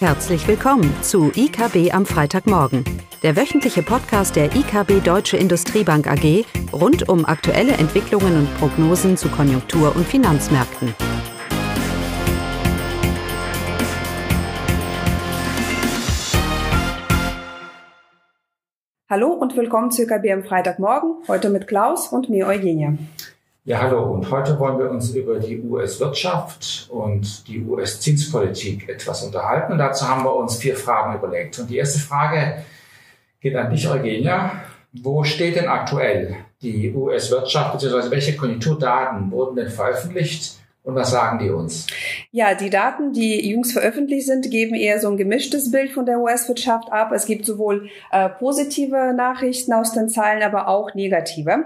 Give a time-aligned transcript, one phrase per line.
[0.00, 2.84] Herzlich willkommen zu IKB am Freitagmorgen,
[3.22, 9.28] der wöchentliche Podcast der IKB Deutsche Industriebank AG rund um aktuelle Entwicklungen und Prognosen zu
[9.28, 10.94] Konjunktur- und Finanzmärkten.
[19.10, 22.94] Hallo und willkommen zu IKB am Freitagmorgen, heute mit Klaus und mir Eugenia.
[23.64, 24.04] Ja, hallo.
[24.04, 29.72] Und heute wollen wir uns über die US-Wirtschaft und die US-Zinspolitik etwas unterhalten.
[29.72, 31.58] Und dazu haben wir uns vier Fragen überlegt.
[31.58, 32.64] Und die erste Frage
[33.38, 34.52] geht an dich, Eugenia.
[34.94, 40.59] Wo steht denn aktuell die US-Wirtschaft, beziehungsweise welche Konjunkturdaten wurden denn veröffentlicht?
[40.82, 41.86] Und was sagen die uns?
[42.30, 46.20] Ja, die Daten, die jüngst veröffentlicht sind, geben eher so ein gemischtes Bild von der
[46.20, 47.12] US-Wirtschaft ab.
[47.12, 51.64] Es gibt sowohl äh, positive Nachrichten aus den Zahlen, aber auch negative.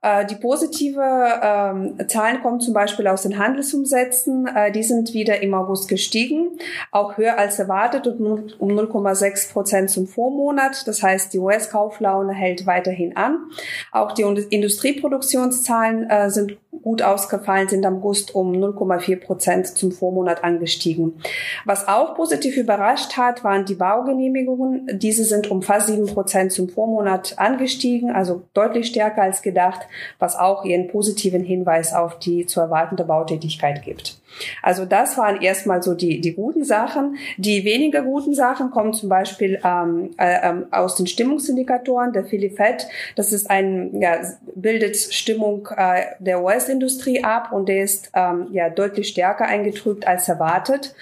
[0.00, 4.46] Äh, die positive äh, Zahlen kommen zum Beispiel aus den Handelsumsätzen.
[4.46, 6.52] Äh, die sind wieder im August gestiegen,
[6.92, 10.86] auch höher als erwartet und um 0,6 Prozent zum Vormonat.
[10.86, 13.50] Das heißt, die US-Kauflaune hält weiterhin an.
[13.90, 20.42] Auch die Industrieproduktionszahlen äh, sind gut ausgefallen, sind am August um 0,4 Prozent zum Vormonat
[20.42, 21.20] angestiegen.
[21.64, 24.88] Was auch positiv überrascht hat, waren die Baugenehmigungen.
[24.98, 29.86] Diese sind um fast 7 Prozent zum Vormonat angestiegen, also deutlich stärker als gedacht,
[30.18, 34.22] was auch ihren positiven Hinweis auf die zu erwartende Bautätigkeit gibt.
[34.62, 37.16] Also das waren erstmal so die, die guten Sachen.
[37.36, 42.50] Die weniger guten Sachen kommen zum Beispiel ähm, äh, ähm, aus den Stimmungsindikatoren der Philly
[42.50, 42.86] Fed.
[43.16, 44.16] Das ist ein, ja,
[44.54, 50.28] bildet Stimmung äh, der US-Industrie ab und der ist ähm, ja deutlich stärker eingetrübt als
[50.28, 50.94] erwartet.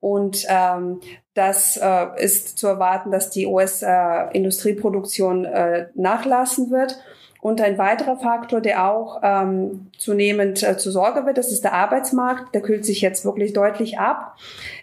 [0.00, 1.00] Und ähm,
[1.34, 6.98] das äh, ist zu erwarten, dass die US-Industrieproduktion äh, äh, nachlassen wird.
[7.40, 11.72] Und ein weiterer Faktor, der auch ähm, zunehmend äh, zu Sorge wird, das ist der
[11.72, 12.54] Arbeitsmarkt.
[12.54, 14.36] Der kühlt sich jetzt wirklich deutlich ab.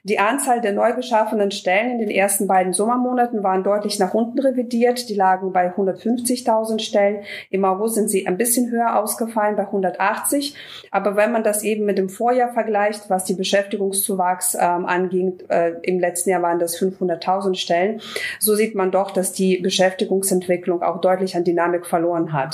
[0.04, 4.40] Die Anzahl der neu geschaffenen Stellen in den ersten beiden Sommermonaten waren deutlich nach unten
[4.40, 5.10] revidiert.
[5.10, 7.24] Die lagen bei 150.000 Stellen.
[7.52, 10.56] Im August sind sie ein bisschen höher ausgefallen, bei 180.
[10.90, 15.74] Aber wenn man das eben mit dem Vorjahr vergleicht, was die Beschäftigungszuwachs ähm, anging, äh,
[15.84, 18.02] im letzten Jahr waren das 500.000 Stellen,
[18.40, 22.47] so sieht man doch, dass die Beschäftigungsentwicklung auch deutlich an Dynamik verloren hat.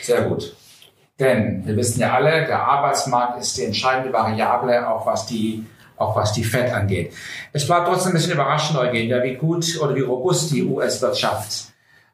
[0.00, 0.54] Sehr gut.
[1.18, 5.64] Denn wir wissen ja alle, der Arbeitsmarkt ist die entscheidende Variable, auch was die,
[5.96, 7.12] auch was die FED angeht.
[7.52, 11.72] Es bleibt trotzdem ein bisschen überraschend, Eugenia, wie gut oder wie robust die US-Wirtschaft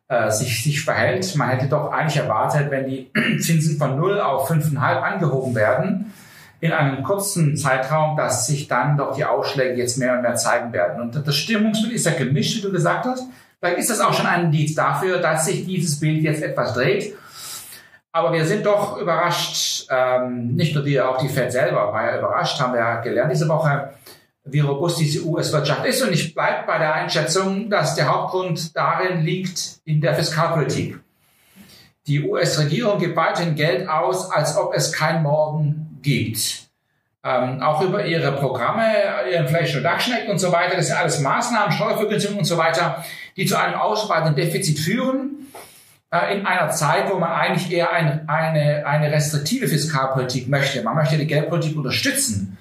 [0.08, 1.34] äh, sich, sich verhält.
[1.36, 6.12] Man hätte doch eigentlich erwartet, wenn die Zinsen von 0 auf 5,5 angehoben werden,
[6.60, 10.72] in einem kurzen Zeitraum, dass sich dann doch die Ausschläge jetzt mehr und mehr zeigen
[10.72, 11.00] werden.
[11.00, 13.24] Und das Stimmungsbild ist ja gemischt, wie du gesagt hast.
[13.60, 17.14] Vielleicht ist das auch schon ein Indiz dafür, dass sich dieses Bild jetzt etwas dreht.
[18.12, 22.18] Aber wir sind doch überrascht, ähm, nicht nur wir, auch die Fed selber war ja
[22.18, 23.92] überrascht, haben wir ja gelernt diese Woche,
[24.44, 26.02] wie robust diese US-Wirtschaft ist.
[26.02, 30.98] Und ich bleibe bei der Einschätzung, dass der Hauptgrund darin liegt in der Fiskalpolitik.
[32.06, 36.68] Die US-Regierung gibt weiterhin Geld aus, als ob es kein Morgen gibt.
[37.22, 38.90] Ähm, auch über ihre Programme,
[39.30, 43.04] ihren Inflation Reduction Act und so weiter, das sind alles Maßnahmen, Steuervergünstigungen und so weiter,
[43.36, 45.48] die zu einem ausweitenden Defizit führen,
[46.10, 50.82] in einer Zeit, wo man eigentlich eher ein, eine, eine restriktive Fiskalpolitik möchte.
[50.82, 52.56] Man möchte die Geldpolitik unterstützen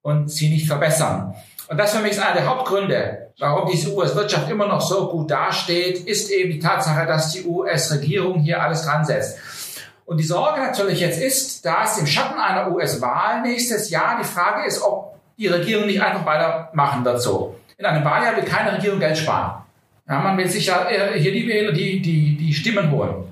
[0.00, 1.34] und sie nicht verbessern.
[1.68, 5.30] Und das für mich ist einer der Hauptgründe, warum diese US-Wirtschaft immer noch so gut
[5.30, 9.38] dasteht, ist eben die Tatsache, dass die US-Regierung hier alles dran setzt.
[10.06, 14.66] Und die Sorge natürlich jetzt ist, dass im Schatten einer US-Wahl nächstes Jahr die Frage
[14.66, 17.56] ist, ob die Regierung nicht einfach weitermachen wird so.
[17.76, 19.62] In einem Wahljahr will keine Regierung Geld sparen.
[20.08, 23.24] Ja, man will sich ja hier die Wähler, die, die, die Stimmen holen.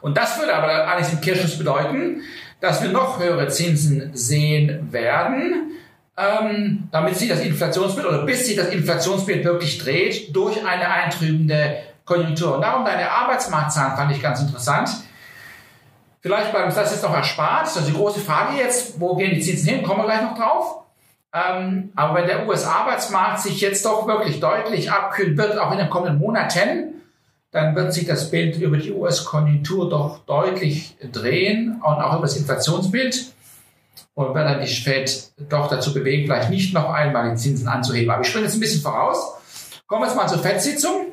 [0.00, 2.22] Und das würde aber eigentlich im Kirchschluss bedeuten,
[2.60, 5.72] dass wir noch höhere Zinsen sehen werden,
[6.16, 11.78] ähm, damit sich das Inflationsbild oder bis sich das Inflationsbild wirklich dreht durch eine eintrübende
[12.04, 12.54] Konjunktur.
[12.54, 14.88] Und darum deine Arbeitsmarktzahlen fand ich ganz interessant.
[16.20, 17.66] Vielleicht bleibt uns das jetzt noch erspart.
[17.66, 19.82] Das ist die große Frage jetzt, wo gehen die Zinsen hin?
[19.82, 20.85] Kommen wir gleich noch drauf.
[21.34, 25.90] Ähm, aber wenn der US-Arbeitsmarkt sich jetzt doch wirklich deutlich abkühlen wird, auch in den
[25.90, 26.94] kommenden Monaten,
[27.50, 32.36] dann wird sich das Bild über die US-Konjunktur doch deutlich drehen und auch über das
[32.36, 33.32] Inflationsbild.
[34.14, 38.10] Und wird dann die Fed doch dazu bewegen, vielleicht nicht noch einmal die Zinsen anzuheben.
[38.10, 39.34] Aber ich springe jetzt ein bisschen voraus.
[39.86, 41.06] Kommen wir jetzt mal zur FED-Sitzung.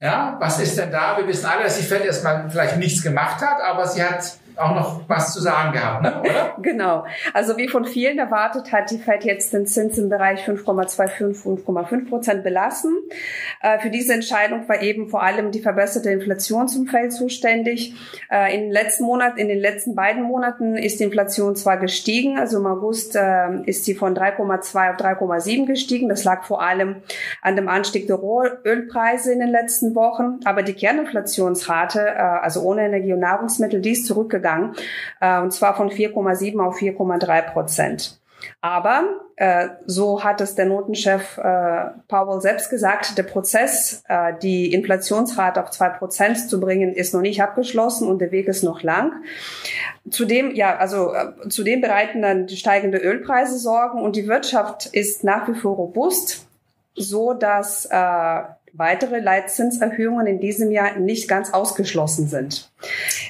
[0.00, 1.16] Ja, was ist denn da?
[1.16, 4.74] Wir wissen alle, dass die Fed erstmal vielleicht nichts gemacht hat, aber sie hat auch
[4.74, 6.20] noch was zu sagen gehabt, ne?
[6.20, 6.56] oder?
[6.62, 7.04] genau.
[7.32, 12.08] Also wie von vielen erwartet, hat die Fed jetzt den Zins im Bereich 5,25, 5,5
[12.08, 12.96] Prozent belassen.
[13.60, 17.94] Äh, für diese Entscheidung war eben vor allem die verbesserte Inflationsumfeld zuständig.
[18.30, 22.38] Äh, in den letzten Monaten, in den letzten beiden Monaten ist die Inflation zwar gestiegen,
[22.38, 26.08] also im August äh, ist sie von 3,2 auf 3,7 gestiegen.
[26.08, 26.96] Das lag vor allem
[27.42, 32.86] an dem Anstieg der Rohölpreise in den letzten Wochen, aber die Kerninflationsrate, äh, also ohne
[32.86, 34.43] Energie und Nahrungsmittel, die ist zurückgegangen,
[35.20, 38.20] äh, und zwar von 4,7 auf 4,3 Prozent.
[38.60, 39.04] Aber
[39.36, 45.62] äh, so hat es der Notenchef äh, Powell selbst gesagt, der Prozess, äh, die Inflationsrate
[45.62, 49.24] auf zwei Prozent zu bringen, ist noch nicht abgeschlossen und der Weg ist noch lang.
[50.10, 55.24] Zudem, ja, also äh, zudem bereiten dann die steigende Ölpreise Sorgen und die Wirtschaft ist
[55.24, 56.46] nach wie vor robust,
[56.94, 58.40] so dass äh,
[58.76, 62.72] weitere Leitzinserhöhungen in diesem Jahr nicht ganz ausgeschlossen sind.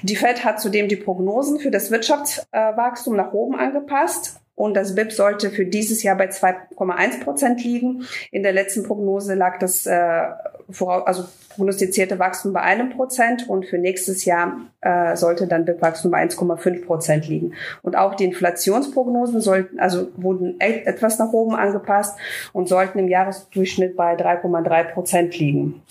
[0.02, 5.12] Die Fed hat zudem die Prognosen für das Wirtschaftswachstum nach oben angepasst und das BIP
[5.12, 8.04] sollte für dieses Jahr bei 2,1 Prozent liegen.
[8.30, 10.22] In der letzten Prognose lag das äh,
[10.68, 11.24] also
[11.54, 16.84] prognostizierte Wachstum bei einem Prozent und für nächstes Jahr äh, sollte dann BIP-Wachstum bei 1,5
[16.84, 17.54] Prozent liegen.
[17.82, 22.18] Und auch die Inflationsprognosen sollten, also wurden e etwas nach oben angepasst
[22.52, 25.82] und sollten im Jahresdurchschnitt bei 3,3 Prozent liegen.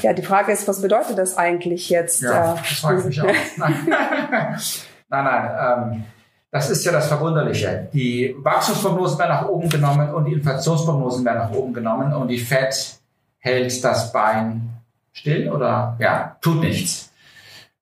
[0.00, 2.22] Ja, die Frage ist, was bedeutet das eigentlich jetzt?
[2.22, 3.26] Ja, äh, das frage ich auch.
[3.56, 6.04] Nein, nein, nein ähm,
[6.52, 7.88] das ist ja das Verwunderliche.
[7.94, 12.38] Die Wachstumsprognosen werden nach oben genommen und die Inflationsprognosen werden nach oben genommen und die
[12.38, 13.00] Fed
[13.42, 14.70] hält das Bein
[15.12, 17.12] still oder ja, tut nichts.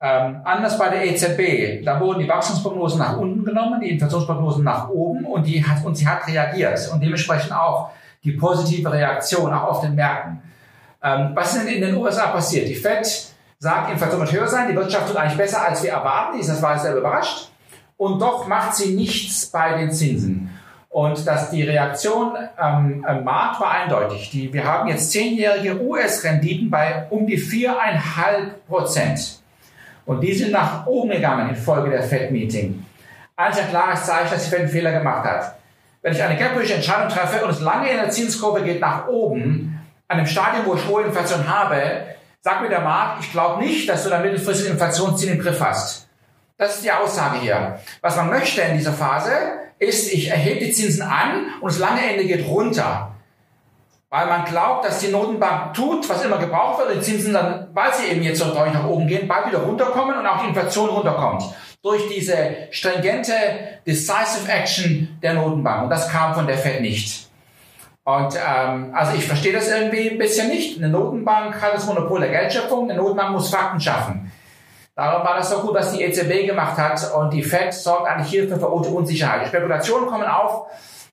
[0.02, 4.88] Ähm, anders bei der EZB, da wurden die Wachstumsprognosen nach unten genommen, die Inflationsprognosen nach
[4.88, 7.90] oben und, die hat, und sie hat reagiert und dementsprechend auch
[8.24, 10.40] die positive Reaktion auch auf den Märkten.
[11.02, 12.66] Ähm, was ist denn in den USA passiert?
[12.66, 13.06] Die Fed
[13.58, 16.62] sagt, die Inflation wird höher sein, die Wirtschaft tut eigentlich besser, als wir erwarten, das
[16.62, 17.50] war sehr überrascht
[17.98, 20.50] und doch macht sie nichts bei den Zinsen.
[20.90, 24.30] Und dass die Reaktion am, am Markt war eindeutig.
[24.30, 29.40] Die, wir haben jetzt zehnjährige US-Renditen bei um die viereinhalb Prozent.
[30.04, 32.84] Und die sind nach oben gegangen infolge der Fed-Meeting.
[33.36, 35.54] Eigentlich ein klares Zeichen, dass die Fed einen Fehler gemacht hat.
[36.02, 39.80] Wenn ich eine geldpolitische Entscheidung treffe und es lange in der Zinskurve geht nach oben,
[40.08, 42.02] an einem Stadium, wo ich hohe Inflation habe,
[42.40, 46.08] sagt mir der Markt, ich glaube nicht, dass du dein mittelfristiges Inflationsziel im Griff hast.
[46.56, 47.78] Das ist die Aussage hier.
[48.00, 49.30] Was man möchte in dieser Phase
[49.80, 53.12] ist, ich erhebe die Zinsen an und das lange Ende geht runter.
[54.10, 57.92] Weil man glaubt, dass die Notenbank tut, was immer gebraucht wird, die Zinsen dann, weil
[57.94, 60.90] sie eben jetzt so deutlich nach oben gehen, bald wieder runterkommen und auch die Inflation
[60.90, 61.44] runterkommt.
[61.82, 63.32] Durch diese stringente
[63.86, 65.84] Decisive Action der Notenbank.
[65.84, 67.28] Und das kam von der Fed nicht.
[68.04, 70.78] Und ähm, also ich verstehe das irgendwie ein bisschen nicht.
[70.78, 74.29] Eine Notenbank hat das Monopol der Geldschöpfung, eine Notenbank muss Fakten schaffen.
[74.94, 78.28] Darum war das so gut, was die EZB gemacht hat und die Fed sorgt eigentlich
[78.28, 79.46] hier für verurte Unsicherheit.
[79.46, 80.66] Spekulationen kommen auf,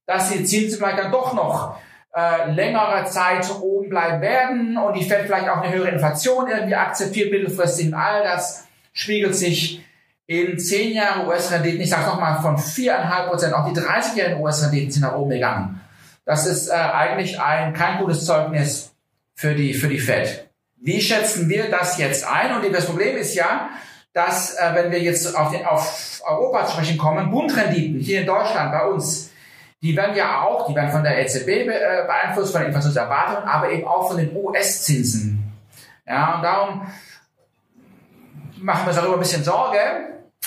[0.06, 1.78] dass die Zinsen vielleicht dann doch noch
[2.16, 6.76] äh, längere Zeit oben bleiben werden und die Fed vielleicht auch eine höhere Inflation irgendwie
[6.76, 7.88] akzeptiert mittelfristig.
[7.88, 9.86] Und all das spiegelt sich
[10.26, 15.04] in 10 Jahre US-Renditen, ich sage nochmal von 4,5 Prozent, auch die 30-jährigen US-Renditen sind
[15.04, 15.80] nach oben gegangen.
[16.26, 18.94] Das ist äh, eigentlich ein kein gutes Zeugnis
[19.36, 20.47] für die, für die Fed.
[20.80, 22.56] Wie schätzen wir das jetzt ein?
[22.56, 23.70] Und das Problem ist ja,
[24.14, 28.28] dass äh, wenn wir jetzt auf, den, auf Europa zu sprechen kommen, Bundrenditen hier in
[28.28, 29.32] Deutschland bei uns,
[29.82, 33.70] die werden ja auch, die werden von der EZB äh, beeinflusst, von den Inflationserwartungen, aber
[33.70, 35.44] eben auch von den US-Zinsen.
[36.08, 36.88] Ja, und darum
[38.60, 39.78] machen wir uns darüber ein bisschen Sorge,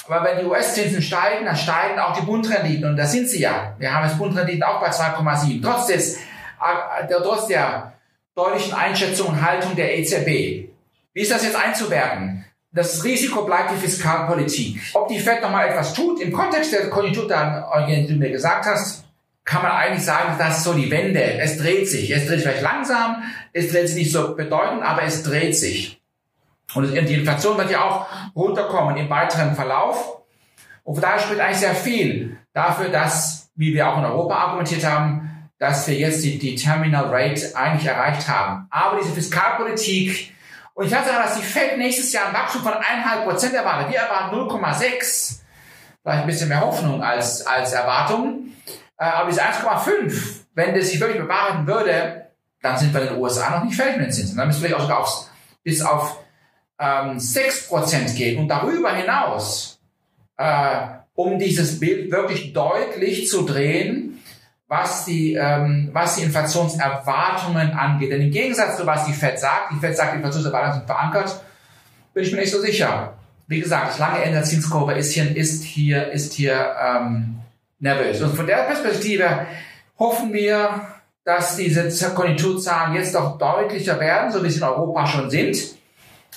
[0.09, 3.75] weil wenn die US-Zinsen steigen, dann steigen auch die Bundrenditen und da sind sie ja.
[3.79, 5.62] Wir haben jetzt Bundrenditen auch bei 2,7.
[5.62, 7.93] Trotz äh, trotz der
[8.40, 10.70] deutlichen Einschätzung und Haltung der EZB.
[11.12, 12.44] Wie ist das jetzt einzuwerten?
[12.73, 14.80] Das Risiko bleibt die Fiskalpolitik.
[14.94, 18.64] Ob die Fed noch mal etwas tut, im Kontext der Konjunktur, die du mir gesagt
[18.66, 19.04] hast,
[19.44, 21.23] kann man eigentlich sagen, das ist so die Wende.
[21.23, 22.11] Es dreht sich.
[22.11, 26.00] Es dreht sich vielleicht langsam, es dreht sich nicht so bedeutend, aber es dreht sich.
[26.75, 28.06] Und die Inflation wird ja auch
[28.37, 30.23] runterkommen im weiteren Verlauf.
[30.85, 34.85] Und von daher spricht eigentlich sehr viel dafür, dass, wie wir auch in Europa argumentiert
[34.87, 35.30] haben,
[35.61, 38.67] dass wir jetzt die, die Terminal Rate eigentlich erreicht haben.
[38.71, 40.35] Aber diese Fiskalpolitik,
[40.73, 43.93] und ich hatte dass die Fed nächstes Jahr ein Wachstum von 1,5 Prozent erwartet.
[43.93, 45.40] Wir erwarten 0,6.
[46.02, 48.55] Vielleicht ein bisschen mehr Hoffnung als, als Erwartung.
[48.99, 52.29] Äh, aber diese 1,5, wenn das sich wirklich bewahrheiten würde,
[52.62, 54.38] dann sind wir in den USA noch nicht fertig mit den Zinsen.
[54.38, 55.31] Dann müssen wir vielleicht auch sogar aufs,
[55.62, 56.25] bis auf
[56.79, 59.79] ähm, 6 Prozent gehen und darüber hinaus,
[60.38, 64.11] äh, um dieses Bild wirklich deutlich zu drehen,
[64.71, 68.12] was die, ähm, was die Inflationserwartungen angeht.
[68.12, 71.41] Denn im Gegensatz zu was die Fed sagt, die Fed sagt, die Inflationserwartungen sind verankert,
[72.15, 73.15] bin ich mir nicht so sicher.
[73.49, 77.41] wie gesagt, das lange Ende der Zinskurve ist hier, ist hier, ist hier ähm,
[77.81, 78.23] nervös.
[78.23, 79.47] Und von der Perspektive
[79.99, 80.83] hoffen wir,
[81.25, 85.59] dass diese Konjunkturzahlen jetzt doch deutlicher werden, so wie sie in Europa schon sind.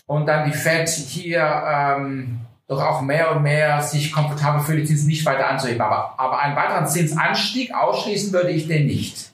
[0.08, 2.40] Und dann die Fed hier ähm,
[2.76, 5.82] doch auch mehr und mehr sich komfortabel fühlt, die Zinsen nicht weiter anzuheben.
[5.82, 9.32] Aber, aber einen weiteren Zinsanstieg ausschließen würde ich den nicht.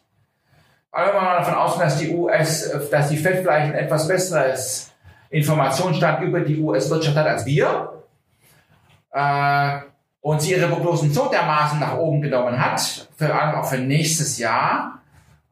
[0.91, 4.91] Weil wenn man davon ausgeht, dass die US, dass die Fed vielleicht ein etwas besseres
[5.29, 8.03] Informationsstand über die US-Wirtschaft hat als wir,
[9.11, 9.79] äh,
[10.21, 14.37] und sie ihre Prognosen so dermaßen nach oben genommen hat, vor allem auch für nächstes
[14.37, 14.99] Jahr,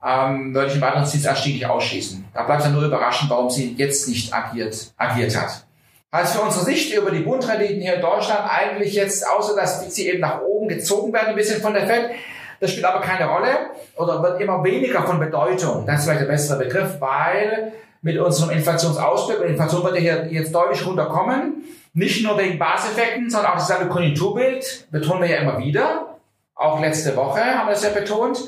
[0.04, 2.26] ähm, würde ich einen weiteren Zinsanstieg nicht ausschließen.
[2.34, 5.67] Da bleibt es dann nur überraschend, warum sie jetzt nicht agiert, agiert hat.
[6.10, 10.08] Also für unsere Sicht über die Bundrenditen hier in Deutschland eigentlich jetzt, außer dass sie
[10.08, 12.12] eben nach oben gezogen werden, ein bisschen von der Fed,
[12.60, 13.50] das spielt aber keine Rolle
[13.98, 15.86] oder wird immer weniger von Bedeutung.
[15.86, 20.28] Das ist vielleicht der bessere Begriff, weil mit unserem Inflationsausblick, und Inflation wird ja hier
[20.32, 25.38] jetzt deutlich runterkommen, nicht nur wegen Baseffekten, sondern auch das gesamte Konjunkturbild, betonen wir ja
[25.38, 26.16] immer wieder.
[26.56, 28.40] Auch letzte Woche haben wir das ja betont.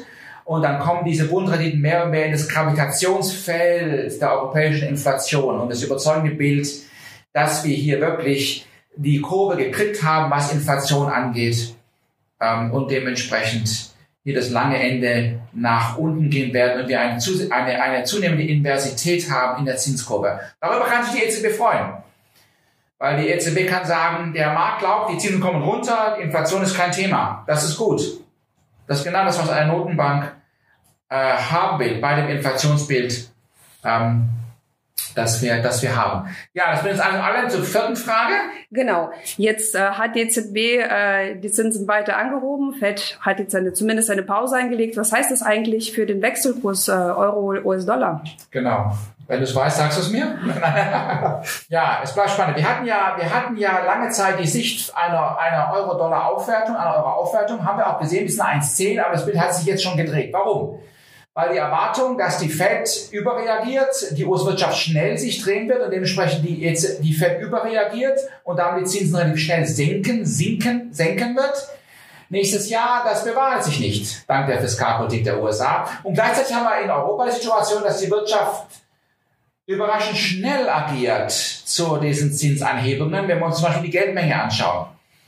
[0.46, 5.70] Und dann kommen diese Bundrenditen mehr und mehr in das Gravitationsfeld der europäischen Inflation und
[5.70, 6.68] das überzeugende Bild,
[7.34, 11.76] dass wir hier wirklich die Kurve gekriegt haben, was Inflation angeht
[12.40, 13.92] ähm, und dementsprechend
[14.24, 17.20] hier das lange Ende nach unten gehen werden und wir eine,
[17.52, 20.40] eine, eine zunehmende Inversität haben in der Zinskurve.
[20.60, 21.94] Darüber kann sich die EZB freuen.
[22.98, 26.92] Weil die EZB kann sagen, der Markt glaubt, die Zinsen kommen runter, Inflation ist kein
[26.92, 27.46] Thema.
[27.48, 28.02] Das ist gut.
[28.88, 30.36] Das ist genau das, was eine Notenbank
[31.08, 33.32] äh, haben will bei dem Inflationsbild,
[33.86, 34.30] ähm,
[35.16, 36.30] das wir, das wir haben.
[36.54, 38.34] Ja, das bringt uns also alle zur vierten Frage.
[38.72, 39.12] Genau.
[39.38, 42.74] Jetzt äh, hat die EZB äh, die Zinsen weiter angehoben.
[42.74, 44.98] Fed hat jetzt eine, zumindest eine Pause eingelegt.
[44.98, 48.24] Was heißt das eigentlich für den Wechselkurs äh, Euro-US-Dollar?
[48.52, 48.94] Genau.
[49.30, 50.26] Wenn du es weißt, sagst du es mir.
[51.70, 52.58] ja, es bleibt spannend.
[52.58, 57.64] Wir hatten ja, wir hatten ja lange Zeit die Sicht einer, einer Euro-Dollar-Aufwertung, einer Euro-Aufwertung.
[57.64, 60.34] Haben wir auch gesehen, bis eine 1,10, aber das Bild hat sich jetzt schon gedreht.
[60.34, 60.80] Warum?
[61.40, 66.44] Weil die Erwartung, dass die Fed überreagiert, die US-Wirtschaft schnell sich drehen wird und dementsprechend
[66.44, 71.70] die, die Fed überreagiert und damit die Zinsen relativ schnell senken, sinken, senken wird.
[72.28, 75.90] Nächstes Jahr, das bewahrheit sich nicht, dank der Fiskalpolitik der USA.
[76.04, 78.68] Und gleichzeitig haben wir in Europa die Situation, dass die Wirtschaft
[79.66, 84.88] überraschend schnell agiert zu diesen Zinsanhebungen, wenn wir uns zum Beispiel die Geldmenge anschauen.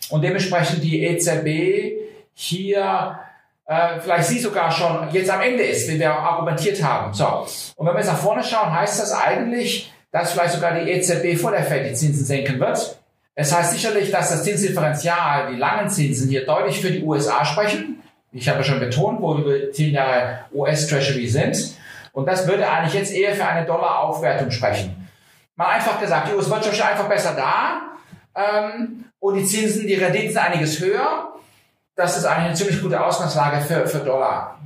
[0.09, 2.01] Und dementsprechend die EZB
[2.33, 3.17] hier
[3.65, 7.13] äh, vielleicht sie sogar schon jetzt am Ende ist, wie wir argumentiert haben.
[7.13, 7.45] So.
[7.75, 11.39] Und wenn wir jetzt nach vorne schauen, heißt das eigentlich, dass vielleicht sogar die EZB
[11.39, 12.99] vor der Fed die Zinsen senken wird.
[13.33, 18.03] Es heißt sicherlich, dass das Zinsdifferenzial, die langen Zinsen hier deutlich für die USA sprechen.
[18.33, 21.75] Ich habe schon betont, wo wir zehn Jahre US-Treasury sind.
[22.11, 25.09] Und das würde eigentlich jetzt eher für eine Dollaraufwertung sprechen.
[25.55, 27.81] Mal einfach gesagt, die US-Wirtschaft ist einfach besser da.
[28.35, 31.31] Ähm, und die Zinsen, die Renditen sind einiges höher
[32.01, 34.57] das ist eigentlich eine ziemlich gute Ausgangslage für, für Dollar.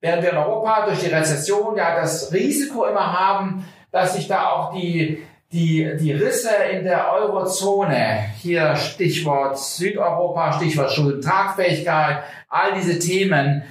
[0.00, 4.50] Während wir in Europa durch die Rezession ja das Risiko immer haben, dass sich da
[4.50, 12.98] auch die, die, die Risse in der Eurozone, hier Stichwort Südeuropa, Stichwort Schuldentragfähigkeit, all diese
[12.98, 13.64] Themen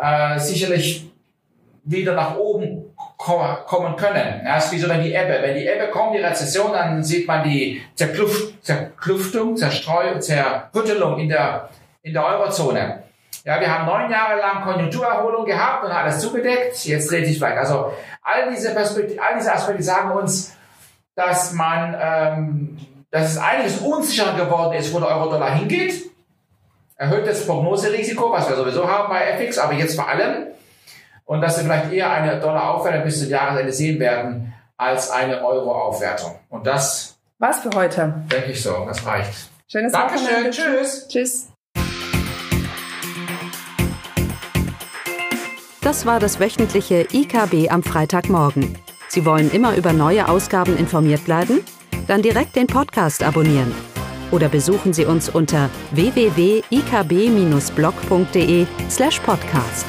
[0.00, 1.10] äh, sicherlich
[1.84, 2.84] wieder nach oben
[3.16, 4.42] kommen können.
[4.44, 5.38] Ja, ist wie so wenn die Ebbe.
[5.40, 11.30] Wenn die Ebbe kommt, die Rezession, dann sieht man die Zerkluft, Zerklüftung, Zerstreuung, Zerrüttelung in
[11.30, 11.70] der,
[12.06, 13.02] in der Eurozone.
[13.44, 16.84] Ja, wir haben neun Jahre lang Konjunkturerholung gehabt und alles zugedeckt.
[16.84, 17.58] Jetzt dreht sich vielleicht.
[17.58, 20.56] Also all diese Perspektive, all diese Aspekte sagen uns,
[21.16, 22.78] dass man, ähm,
[23.10, 26.10] dass es einiges unsicherer geworden ist, wo der Euro-Dollar hingeht.
[26.96, 30.46] Erhöhtes Prognoserisiko, was wir sowieso haben bei FX, aber jetzt vor allem.
[31.24, 36.38] Und dass wir vielleicht eher eine Dollar-Aufwertung bis zum Jahresende sehen werden, als eine Euro-Aufwertung.
[36.50, 37.18] Und das.
[37.38, 38.14] Was für heute?
[38.30, 38.84] Denke ich so.
[38.86, 39.50] Das reicht.
[39.66, 40.50] Schönes Dankeschön.
[40.52, 41.08] Tschüss.
[41.08, 41.48] Tschüss.
[45.86, 48.76] Das war das wöchentliche IKB am Freitagmorgen.
[49.06, 51.60] Sie wollen immer über neue Ausgaben informiert bleiben?
[52.08, 53.72] Dann direkt den Podcast abonnieren.
[54.32, 59.86] Oder besuchen Sie uns unter www.ikb-blog.de slash podcast.